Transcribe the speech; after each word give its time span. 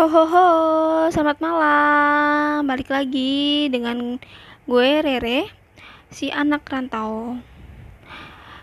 Ho 0.00 0.08
ho 0.08 0.24
ho, 0.24 0.48
selamat 1.12 1.44
malam. 1.44 2.64
Balik 2.64 2.88
lagi 2.88 3.68
dengan 3.68 4.16
gue 4.64 4.90
Rere, 5.04 5.44
si 6.08 6.32
anak 6.32 6.64
rantau. 6.72 7.36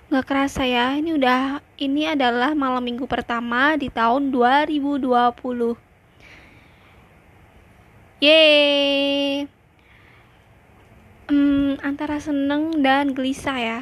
Gak 0.09 0.25
kerasa 0.25 0.65
ya, 0.65 0.97
ini 0.97 1.13
udah 1.13 1.61
ini 1.77 2.09
adalah 2.09 2.57
malam 2.57 2.81
minggu 2.81 3.05
pertama 3.05 3.77
di 3.77 3.85
tahun 3.93 4.33
2020. 4.33 5.77
Yeay. 8.17 9.45
Hmm, 11.29 11.77
antara 11.85 12.17
seneng 12.17 12.81
dan 12.81 13.13
gelisah 13.13 13.61
ya. 13.61 13.79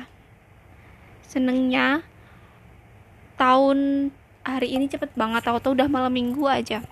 Senengnya 1.23 2.03
tahun 3.39 4.11
hari 4.43 4.75
ini 4.75 4.91
cepet 4.91 5.15
banget, 5.15 5.47
tahu-tahu 5.47 5.71
udah 5.71 5.87
malam 5.87 6.11
minggu 6.11 6.43
aja 6.51 6.83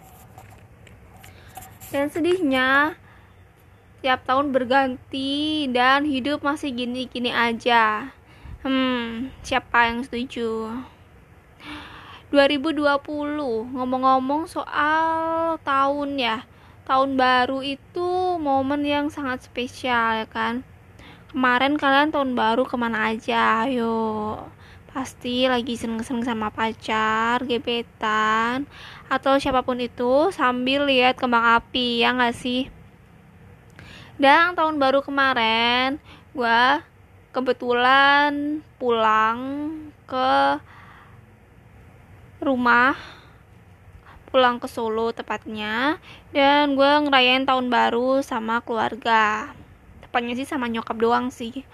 dan 1.94 2.10
sedihnya 2.10 2.98
tiap 4.02 4.26
tahun 4.26 4.50
berganti 4.50 5.70
dan 5.70 6.10
hidup 6.10 6.42
masih 6.42 6.74
gini-gini 6.74 7.30
aja. 7.30 8.10
Hmm 8.66 9.30
siapa 9.46 9.94
yang 9.94 10.02
setuju? 10.02 10.74
2020 12.34 13.78
ngomong-ngomong 13.78 14.50
soal 14.50 15.62
tahun 15.62 16.18
ya. 16.18 16.42
Tahun 16.90 17.14
baru 17.14 17.62
itu 17.62 18.42
momen 18.42 18.82
yang 18.90 19.14
sangat 19.14 19.46
spesial 19.46 20.26
ya 20.26 20.28
kan? 20.28 20.66
Kemarin 21.30 21.78
kalian 21.78 22.10
tahun 22.10 22.34
baru 22.34 22.66
ke 22.66 22.74
mana 22.74 23.14
aja? 23.14 23.70
Ayo 23.70 24.42
pasti 24.94 25.50
lagi 25.50 25.74
seneng-seneng 25.74 26.22
sama 26.22 26.54
pacar, 26.54 27.42
gebetan, 27.50 28.70
atau 29.10 29.42
siapa 29.42 29.66
pun 29.66 29.82
itu 29.82 30.30
sambil 30.30 30.86
lihat 30.86 31.18
kembang 31.18 31.42
api, 31.58 32.06
ya 32.06 32.14
nggak 32.14 32.38
sih? 32.38 32.70
Dan 34.22 34.54
tahun 34.54 34.78
baru 34.78 35.02
kemarin, 35.02 35.98
gue 36.38 36.62
kebetulan 37.34 38.62
pulang 38.78 39.40
ke 40.06 40.62
rumah, 42.38 42.94
pulang 44.30 44.62
ke 44.62 44.70
Solo 44.70 45.10
tepatnya, 45.10 45.98
dan 46.30 46.78
gue 46.78 46.92
ngerayain 47.10 47.50
tahun 47.50 47.74
baru 47.74 48.22
sama 48.22 48.62
keluarga. 48.62 49.50
Tepatnya 50.06 50.38
sih 50.38 50.46
sama 50.46 50.70
nyokap 50.70 51.02
doang 51.02 51.34
sih 51.34 51.66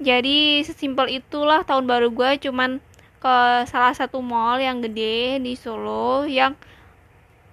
jadi 0.00 0.64
sesimpel 0.64 1.12
itulah 1.12 1.60
tahun 1.60 1.84
baru 1.84 2.08
gue 2.08 2.48
cuman 2.48 2.80
ke 3.20 3.36
salah 3.68 3.92
satu 3.92 4.24
mall 4.24 4.56
yang 4.56 4.80
gede 4.80 5.36
di 5.44 5.52
Solo 5.52 6.24
yang 6.24 6.56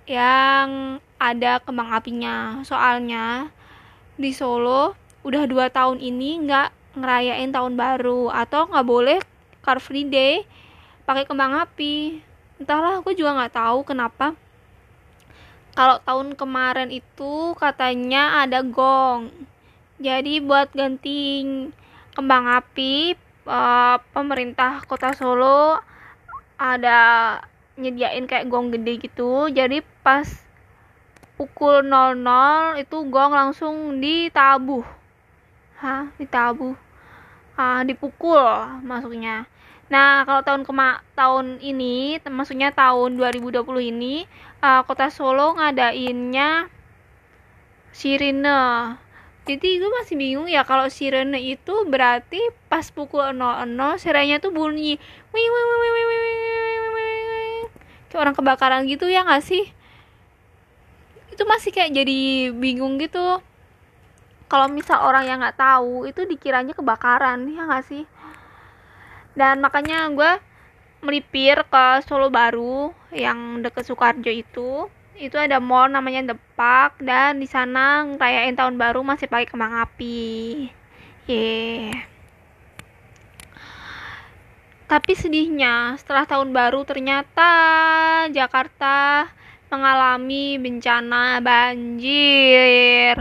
yang 0.07 0.95
ada 1.19 1.59
kembang 1.59 1.91
apinya. 1.91 2.63
Soalnya 2.63 3.51
di 4.15 4.31
Solo 4.31 4.95
udah 5.27 5.43
dua 5.43 5.67
tahun 5.67 5.99
ini 5.99 6.47
nggak 6.47 6.95
ngerayain 6.95 7.51
tahun 7.51 7.75
baru 7.75 8.31
atau 8.31 8.71
nggak 8.71 8.87
boleh 8.87 9.19
car 9.59 9.83
free 9.83 10.07
day 10.07 10.47
pakai 11.03 11.27
kembang 11.27 11.51
api. 11.51 12.23
Entahlah 12.63 13.03
aku 13.03 13.11
juga 13.11 13.35
nggak 13.35 13.59
tahu 13.59 13.83
kenapa. 13.83 14.39
Kalau 15.75 15.99
tahun 15.99 16.39
kemarin 16.39 16.95
itu 16.95 17.51
katanya 17.59 18.39
ada 18.39 18.63
gong. 18.63 19.35
Jadi 19.99 20.39
buat 20.39 20.71
ganti 20.71 21.43
kembang 22.17 22.49
api 22.49 23.13
uh, 23.45 24.01
pemerintah 24.09 24.81
kota 24.89 25.13
Solo 25.13 25.77
ada 26.57 26.99
nyediain 27.77 28.25
kayak 28.25 28.49
gong 28.49 28.73
gede 28.73 29.05
gitu. 29.05 29.53
Jadi 29.53 29.85
pas 30.01 30.25
pukul 31.37 31.85
00 31.85 32.81
itu 32.81 32.97
gong 33.05 33.37
langsung 33.37 34.01
ditabuh. 34.01 34.81
Hah? 35.77 36.09
Ditabuh? 36.17 36.73
Ah 37.53 37.85
dipukul 37.85 38.41
masuknya. 38.81 39.45
Nah 39.93 40.25
kalau 40.25 40.41
tahun 40.41 40.65
kema 40.65 41.05
tahun 41.13 41.61
ini 41.61 42.17
maksudnya 42.25 42.73
tahun 42.73 43.13
2020 43.21 43.61
ini 43.93 44.25
uh, 44.65 44.81
kota 44.89 45.13
Solo 45.13 45.53
ngadainnya 45.53 46.65
sirine 47.93 48.57
jadi 49.47 49.79
gue 49.79 49.91
masih 50.03 50.19
bingung 50.19 50.51
ya 50.51 50.67
kalau 50.67 50.91
sirene 50.91 51.39
itu 51.39 51.87
berarti 51.87 52.51
pas 52.67 52.83
pukul 52.91 53.31
00 53.31 53.71
sirenenya 53.95 54.43
tuh 54.43 54.51
bunyi 54.51 54.99
wih 55.31 55.47
wih 55.47 55.65
wih 55.65 55.79
wih 55.79 55.91
wih 55.95 56.05
wih 56.05 56.27
kayak 58.11 58.21
orang 58.27 58.35
kebakaran 58.35 58.83
gitu 58.91 59.07
ya 59.07 59.23
nggak 59.23 59.39
sih 59.39 59.71
itu 61.31 61.43
masih 61.47 61.71
kayak 61.71 61.95
jadi 61.95 62.51
bingung 62.51 62.99
gitu 62.99 63.39
kalau 64.51 64.67
misal 64.67 64.99
orang 65.07 65.31
yang 65.31 65.39
nggak 65.39 65.55
tahu 65.55 66.03
itu 66.03 66.27
dikiranya 66.27 66.75
kebakaran 66.75 67.47
ya 67.47 67.63
nggak 67.63 67.85
sih 67.87 68.03
dan 69.39 69.63
makanya 69.63 70.11
gue 70.11 70.31
melipir 71.05 71.61
ke 71.63 71.85
Solo 72.03 72.27
Baru 72.27 72.91
yang 73.13 73.61
deket 73.61 73.85
Sukarjo 73.85 74.33
itu 74.33 74.89
itu 75.17 75.33
ada 75.33 75.57
mall 75.57 75.89
namanya 75.89 76.33
The 76.33 76.37
Park 76.53 77.01
dan 77.01 77.41
di 77.41 77.49
sana 77.49 78.05
ngerayain 78.05 78.53
tahun 78.53 78.77
baru 78.77 79.01
masih 79.01 79.25
pakai 79.25 79.49
kembang 79.49 79.73
api. 79.81 80.69
Yeah. 81.25 82.05
Tapi 84.87 85.19
sedihnya 85.19 85.99
setelah 85.99 86.23
tahun 86.23 86.55
baru 86.55 86.87
ternyata 86.87 87.51
Jakarta 88.31 89.27
mengalami 89.67 90.55
bencana 90.55 91.43
banjir. 91.43 93.19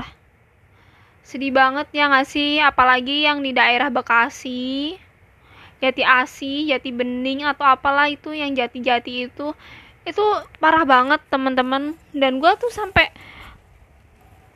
Sedih 1.27 1.51
banget 1.51 1.91
ya 1.91 2.07
nggak 2.07 2.29
sih, 2.31 2.63
apalagi 2.63 3.27
yang 3.27 3.43
di 3.43 3.51
daerah 3.51 3.91
Bekasi, 3.91 4.95
Jati 5.83 6.07
Asi, 6.07 6.71
Jati 6.71 6.95
Bening 6.95 7.43
atau 7.43 7.67
apalah 7.67 8.07
itu 8.07 8.31
yang 8.31 8.55
jati-jati 8.55 9.27
itu 9.27 9.51
itu 10.07 10.25
parah 10.63 10.87
banget 10.87 11.21
teman-teman. 11.29 11.99
Dan 12.15 12.39
gue 12.39 12.53
tuh 12.57 12.71
sampai 12.71 13.11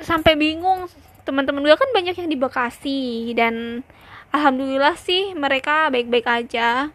sampai 0.00 0.38
bingung. 0.38 0.86
Teman-teman 1.26 1.66
gue 1.66 1.76
kan 1.76 1.90
banyak 1.92 2.16
yang 2.16 2.30
di 2.30 2.38
Bekasi. 2.38 3.34
Dan 3.34 3.84
alhamdulillah 4.30 4.94
sih 4.96 5.34
mereka 5.34 5.90
baik-baik 5.90 6.26
aja. 6.30 6.94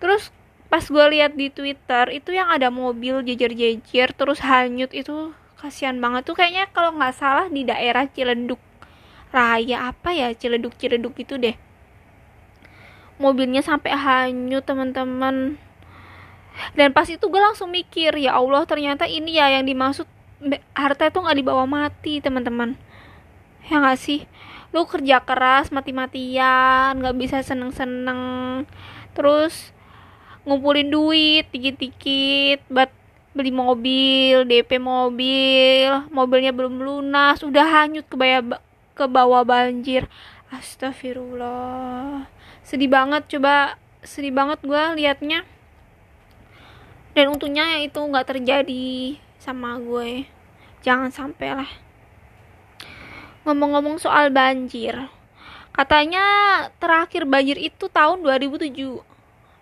Terus 0.00 0.32
pas 0.72 0.82
gue 0.86 1.04
lihat 1.12 1.36
di 1.36 1.52
Twitter 1.52 2.08
itu 2.14 2.32
yang 2.32 2.48
ada 2.48 2.72
mobil 2.72 3.20
jejer-jejer 3.26 4.14
terus 4.16 4.40
hanyut 4.40 4.90
itu 4.96 5.36
kasihan 5.60 6.00
banget. 6.00 6.24
Tuh 6.24 6.34
kayaknya 6.34 6.72
kalau 6.72 6.96
nggak 6.96 7.14
salah 7.14 7.46
di 7.52 7.68
daerah 7.68 8.08
Ciledug 8.08 8.58
Raya 9.30 9.94
apa 9.94 10.10
ya 10.10 10.34
Ciledug 10.34 10.74
Ciledug 10.74 11.14
itu 11.14 11.38
deh. 11.38 11.54
Mobilnya 13.20 13.60
sampai 13.60 13.92
hanyut 13.92 14.64
teman-teman 14.64 15.60
dan 16.76 16.92
pas 16.92 17.08
itu 17.08 17.22
gue 17.22 17.40
langsung 17.40 17.72
mikir 17.72 18.14
ya 18.20 18.36
Allah 18.36 18.64
ternyata 18.68 19.08
ini 19.08 19.36
ya 19.38 19.48
yang 19.58 19.64
dimaksud 19.66 20.06
harta 20.72 21.08
itu 21.08 21.18
nggak 21.20 21.38
dibawa 21.38 21.64
mati 21.68 22.20
teman-teman. 22.24 22.76
Ya 23.68 23.80
nggak 23.80 24.00
sih? 24.00 24.24
Lu 24.72 24.86
kerja 24.88 25.20
keras 25.20 25.68
mati-matian 25.74 26.96
nggak 26.96 27.16
bisa 27.18 27.44
seneng-seneng. 27.44 28.64
Terus 29.12 29.74
ngumpulin 30.48 30.88
duit 30.88 31.44
dikit-dikit 31.52 32.64
buat 32.72 32.90
beli 33.30 33.54
mobil 33.54 34.42
DP 34.42 34.82
mobil 34.82 35.86
mobilnya 36.10 36.50
belum 36.50 36.82
lunas 36.82 37.46
udah 37.46 37.62
hanyut 37.62 38.02
ke 38.08 38.16
bawah 38.18 38.58
ke 38.96 39.04
bawah 39.06 39.42
banjir. 39.44 40.08
Astagfirullah. 40.50 42.26
Sedih 42.66 42.90
banget 42.90 43.28
coba 43.30 43.78
sedih 44.02 44.32
banget 44.32 44.58
gue 44.64 44.82
liatnya 44.96 45.44
dan 47.12 47.32
untungnya 47.32 47.76
ya 47.76 47.78
itu 47.86 47.98
nggak 47.98 48.36
terjadi 48.36 49.18
sama 49.40 49.76
gue. 49.80 50.24
Jangan 50.80 51.12
sampai 51.12 51.48
lah. 51.64 51.70
Ngomong-ngomong 53.44 53.96
soal 53.96 54.28
banjir 54.28 54.96
katanya 55.70 56.24
terakhir 56.82 57.24
banjir 57.24 57.56
itu 57.56 57.86
tahun 57.88 58.20
2007 58.26 59.00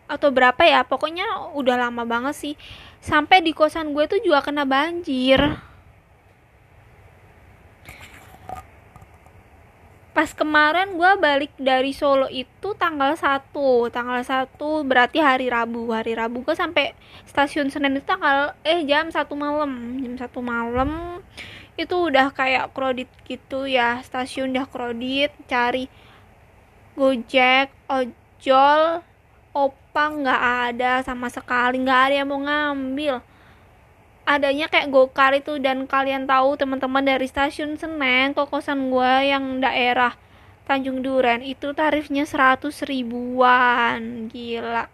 atau 0.08 0.28
berapa 0.32 0.62
ya? 0.64 0.82
Pokoknya 0.82 1.52
udah 1.54 1.76
lama 1.88 2.02
banget 2.08 2.34
sih. 2.34 2.54
Sampai 2.98 3.44
di 3.44 3.54
kosan 3.54 3.94
gue 3.94 4.08
tuh 4.10 4.18
juga 4.24 4.42
kena 4.42 4.66
banjir 4.66 5.67
pas 10.18 10.34
kemarin 10.34 10.98
gue 10.98 11.12
balik 11.22 11.54
dari 11.62 11.94
Solo 11.94 12.26
itu 12.26 12.74
tanggal 12.74 13.14
1 13.14 13.54
tanggal 13.94 14.18
1 14.18 14.50
berarti 14.82 15.22
hari 15.22 15.46
Rabu. 15.46 15.94
Hari 15.94 16.18
Rabu 16.18 16.42
gue 16.42 16.58
sampai 16.58 16.90
stasiun 17.22 17.70
Senen 17.70 17.94
itu 17.94 18.02
tanggal 18.02 18.50
eh 18.66 18.82
jam 18.82 19.14
satu 19.14 19.38
malam. 19.38 19.70
Jam 20.02 20.18
satu 20.18 20.42
malam 20.42 21.22
itu 21.78 21.94
udah 21.94 22.34
kayak 22.34 22.74
kredit 22.74 23.06
gitu 23.30 23.70
ya. 23.70 24.02
Stasiun 24.02 24.58
udah 24.58 24.66
kredit 24.66 25.30
cari 25.46 25.86
gojek 26.98 27.70
ojol 27.86 29.06
opang 29.54 30.26
nggak 30.26 30.42
ada 30.74 30.92
sama 31.06 31.30
sekali. 31.30 31.78
Nggak 31.78 32.00
ada 32.10 32.14
yang 32.18 32.26
mau 32.26 32.42
ngambil 32.42 33.22
adanya 34.28 34.68
kayak 34.68 34.92
gokar 34.92 35.32
itu 35.32 35.56
dan 35.56 35.88
kalian 35.88 36.28
tahu 36.28 36.60
teman-teman 36.60 37.00
dari 37.00 37.24
stasiun 37.24 37.80
Senen 37.80 38.36
ke 38.36 38.44
kosan 38.44 38.92
gue 38.92 39.32
yang 39.32 39.64
daerah 39.64 40.12
Tanjung 40.68 41.00
Duren 41.00 41.40
itu 41.40 41.72
tarifnya 41.72 42.28
100 42.28 42.68
ribuan. 42.84 44.28
Gila. 44.28 44.84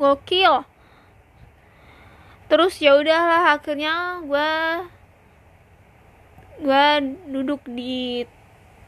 Gokil. 0.00 0.64
Terus 2.48 2.80
ya 2.80 2.96
udahlah 2.96 3.52
akhirnya 3.52 4.24
gue 4.24 4.50
gue 6.64 6.86
duduk 7.28 7.60
di 7.68 8.24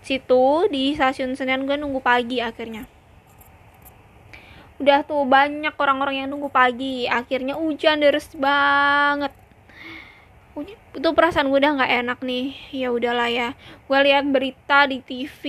situ 0.00 0.73
di 0.73 0.96
stasiun 0.96 1.37
Senen 1.37 1.69
gue 1.69 1.76
nunggu 1.76 2.00
pagi 2.00 2.41
akhirnya 2.41 2.94
udah 4.82 5.06
tuh 5.06 5.23
banyak 5.23 5.75
orang-orang 5.79 6.25
yang 6.25 6.29
nunggu 6.35 6.50
pagi. 6.50 7.06
Akhirnya 7.06 7.55
hujan 7.55 8.03
deras 8.03 8.31
banget. 8.35 9.31
Itu 10.94 11.11
perasaan 11.15 11.50
gue 11.50 11.59
udah 11.59 11.79
nggak 11.79 11.94
enak 12.06 12.19
nih. 12.23 12.47
Ya 12.75 12.88
udahlah 12.91 13.31
ya. 13.31 13.49
Gue 13.87 13.99
lihat 14.06 14.26
berita 14.31 14.87
di 14.87 15.03
TV 15.03 15.43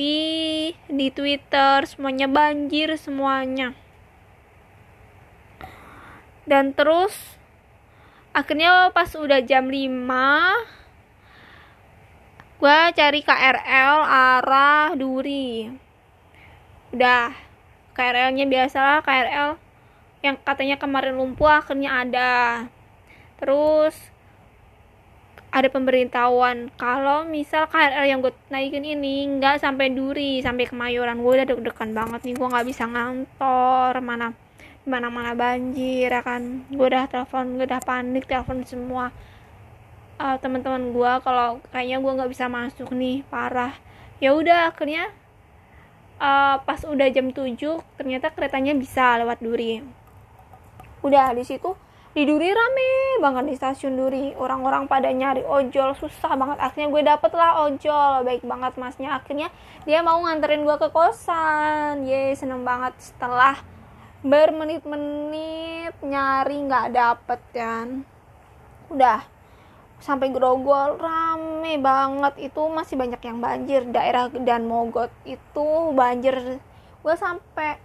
di 0.90 1.08
Twitter 1.14 1.86
semuanya 1.90 2.30
banjir 2.30 2.94
semuanya. 2.98 3.74
Dan 6.46 6.78
terus 6.78 7.14
akhirnya 8.36 8.94
pas 8.94 9.10
udah 9.18 9.42
jam 9.42 9.66
5 9.66 10.76
gue 12.56 12.80
cari 12.98 13.20
KRL 13.22 13.96
arah 14.06 14.94
Duri. 14.98 15.70
Udah 16.94 17.45
KRL-nya 17.96 18.46
biasalah 18.46 19.00
KRL 19.02 19.56
yang 20.22 20.36
katanya 20.44 20.76
kemarin 20.76 21.16
lumpuh 21.16 21.48
akhirnya 21.48 22.04
ada. 22.04 22.34
Terus 23.40 23.96
ada 25.56 25.72
pemberitahuan 25.72 26.68
kalau 26.76 27.24
misal 27.24 27.72
KRL 27.72 28.04
yang 28.12 28.20
gue 28.20 28.36
naikin 28.52 28.84
ini 28.84 29.40
nggak 29.40 29.64
sampai 29.64 29.96
Duri 29.96 30.44
sampai 30.44 30.68
Kemayoran. 30.68 31.24
Gue 31.24 31.40
udah 31.40 31.48
deg-degan 31.48 31.96
banget 31.96 32.28
nih 32.28 32.36
gue 32.36 32.48
nggak 32.52 32.68
bisa 32.68 32.84
ngantor 32.84 34.04
mana 34.04 34.36
mana 34.84 35.08
mana 35.08 35.32
banjir 35.32 36.12
ya 36.12 36.20
kan. 36.20 36.68
Gue 36.68 36.92
udah 36.92 37.08
telepon 37.08 37.56
gue 37.56 37.64
udah 37.64 37.80
panik 37.80 38.28
telepon 38.28 38.68
semua 38.68 39.16
uh, 40.20 40.36
teman-teman 40.44 40.92
gue 40.92 41.12
kalau 41.24 41.64
kayaknya 41.72 42.04
gue 42.04 42.12
nggak 42.20 42.32
bisa 42.36 42.46
masuk 42.52 42.92
nih 42.92 43.24
parah. 43.32 43.72
Ya 44.20 44.36
udah 44.36 44.76
akhirnya 44.76 45.12
uh, 46.20 46.62
pas 46.64 46.80
udah 46.84 47.08
jam 47.12 47.32
7 47.32 47.56
ternyata 48.00 48.32
keretanya 48.32 48.76
bisa 48.76 49.20
lewat 49.20 49.40
Duri. 49.44 49.84
Udah 51.06 51.32
di 51.36 51.44
situ 51.46 51.76
di 52.16 52.24
Duri 52.24 52.48
rame 52.48 53.20
banget 53.20 53.44
di 53.52 53.54
stasiun 53.60 54.00
Duri. 54.00 54.32
Orang-orang 54.40 54.88
pada 54.88 55.12
nyari 55.12 55.44
ojol 55.44 55.92
susah 56.00 56.40
banget. 56.40 56.64
Akhirnya 56.64 56.88
gue 56.88 57.04
dapet 57.04 57.32
lah 57.36 57.68
ojol 57.68 58.24
baik 58.24 58.48
banget 58.48 58.74
masnya. 58.80 59.20
Akhirnya 59.20 59.52
dia 59.84 60.00
mau 60.00 60.24
nganterin 60.24 60.64
gue 60.64 60.78
ke 60.80 60.88
kosan. 60.96 62.08
Ye 62.08 62.32
seneng 62.40 62.64
banget. 62.64 62.96
Setelah 63.04 63.60
bermenit-menit 64.24 65.92
nyari 66.00 66.56
nggak 66.64 66.88
dapet 66.96 67.42
kan. 67.52 68.08
Udah 68.88 69.35
sampai 70.00 70.32
Grogol 70.32 71.00
rame 71.00 71.80
banget. 71.80 72.52
Itu 72.52 72.68
masih 72.72 72.96
banyak 73.00 73.22
yang 73.22 73.38
banjir. 73.40 73.82
Daerah 73.90 74.32
dan 74.32 74.68
Mogot 74.68 75.12
itu 75.24 75.68
banjir. 75.96 76.60
Gue 77.06 77.16
sampai 77.16 77.80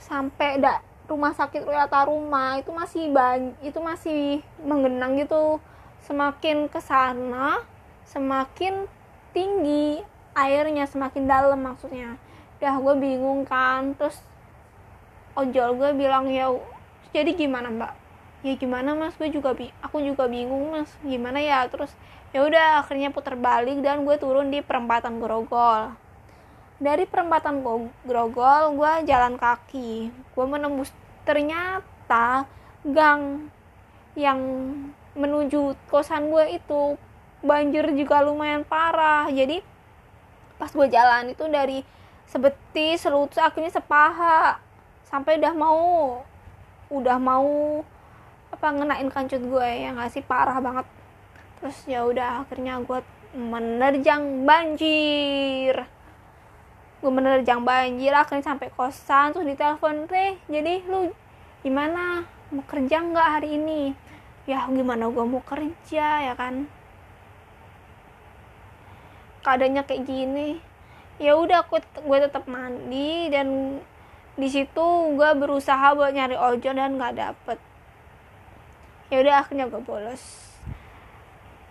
sampai 0.00 0.56
da, 0.62 0.80
rumah 1.04 1.36
sakit 1.36 1.60
Royata 1.66 2.08
Rumah 2.08 2.64
itu 2.64 2.72
masih 2.72 3.12
ban 3.12 3.52
itu 3.60 3.78
masih 3.82 4.40
menggenang 4.64 5.18
gitu. 5.20 5.60
Semakin 6.06 6.66
ke 6.72 6.80
sana 6.80 7.60
semakin 8.08 8.90
tinggi 9.30 10.02
airnya 10.34 10.88
semakin 10.88 11.28
dalam 11.28 11.60
maksudnya. 11.60 12.16
Udah 12.58 12.76
gue 12.80 12.94
bingung 12.98 13.44
kan 13.44 13.92
terus 13.94 14.18
ojol 15.38 15.78
gue 15.78 15.90
bilang 15.94 16.26
ya 16.26 16.50
jadi 17.14 17.30
gimana 17.34 17.70
mbak 17.70 17.92
ya 18.40 18.54
gimana 18.56 18.96
mas? 18.96 19.16
Gue 19.16 19.28
juga 19.28 19.52
aku 19.84 20.00
juga 20.00 20.26
bingung 20.26 20.72
mas. 20.72 20.90
Gimana 21.04 21.40
ya? 21.40 21.64
Terus 21.68 21.92
ya 22.30 22.44
udah 22.46 22.84
akhirnya 22.84 23.12
putar 23.12 23.36
balik 23.36 23.82
dan 23.84 24.06
gue 24.06 24.16
turun 24.16 24.48
di 24.48 24.64
perempatan 24.64 25.20
Grogol. 25.20 25.92
Dari 26.80 27.04
perempatan 27.04 27.60
Grogol 28.04 28.62
gue 28.76 28.92
jalan 29.04 29.36
kaki. 29.36 30.08
Gue 30.32 30.46
menembus 30.48 30.92
ternyata 31.28 32.48
gang 32.86 33.52
yang 34.16 34.40
menuju 35.12 35.76
kosan 35.92 36.32
gue 36.32 36.56
itu 36.56 36.96
banjir 37.44 37.84
juga 37.92 38.24
lumayan 38.24 38.64
parah. 38.64 39.28
Jadi 39.28 39.60
pas 40.56 40.72
gue 40.72 40.88
jalan 40.88 41.32
itu 41.32 41.44
dari 41.48 41.84
sebetis 42.24 43.04
selutut 43.04 43.40
akhirnya 43.40 43.72
sepaha. 43.72 44.56
Sampai 45.04 45.36
udah 45.36 45.52
mau 45.52 45.82
udah 46.90 47.18
mau 47.22 47.82
apa 48.60 48.76
ngenain 48.76 49.08
kancut 49.08 49.40
gue 49.40 49.68
ya 49.72 49.96
nggak 49.96 50.12
sih? 50.12 50.20
Parah 50.20 50.60
banget. 50.60 50.84
Terus 51.56 51.80
ya 51.88 52.04
udah 52.04 52.44
akhirnya 52.44 52.76
gue 52.84 53.00
menerjang 53.32 54.44
banjir. 54.44 55.88
Gue 57.00 57.08
menerjang 57.08 57.64
banjir 57.64 58.12
akhirnya 58.12 58.52
sampai 58.52 58.68
kosan 58.68 59.32
terus 59.32 59.48
ditelepon 59.48 60.04
teh 60.04 60.36
jadi 60.52 60.84
lu 60.84 61.08
gimana? 61.64 62.28
Mau 62.52 62.60
kerja 62.68 63.00
nggak 63.00 63.28
hari 63.40 63.56
ini? 63.56 63.96
Ya 64.44 64.68
gimana 64.68 65.08
gue 65.08 65.24
mau 65.24 65.40
kerja 65.40 66.20
ya 66.20 66.36
kan? 66.36 66.68
Keadaannya 69.40 69.88
kayak 69.88 70.04
gini. 70.04 70.60
Ya 71.16 71.32
udah 71.32 71.64
aku 71.64 71.80
gue 71.80 72.18
tetap 72.20 72.44
mandi 72.44 73.32
dan 73.32 73.80
di 74.36 74.48
situ 74.52 75.16
gue 75.16 75.30
berusaha 75.32 75.96
buat 75.96 76.12
nyari 76.12 76.36
ojol 76.36 76.76
dan 76.76 77.00
nggak 77.00 77.16
dapet 77.16 77.69
ya 79.10 79.20
udah 79.20 79.34
akhirnya 79.42 79.66
gue 79.66 79.82
bolos. 79.82 80.50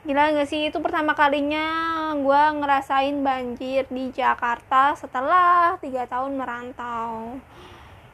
Gila 0.08 0.32
gak 0.32 0.48
sih? 0.48 0.72
Itu 0.72 0.80
pertama 0.80 1.12
kalinya 1.12 1.68
gue 2.16 2.44
ngerasain 2.60 3.20
banjir 3.20 3.84
di 3.92 4.12
Jakarta 4.16 4.96
setelah 4.96 5.76
tiga 5.84 6.08
tahun 6.08 6.40
merantau. 6.40 7.40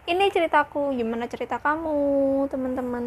Ini 0.06 0.30
ceritaku 0.30 0.94
gimana 0.94 1.26
cerita 1.26 1.58
kamu 1.58 1.98
teman-teman 2.50 3.06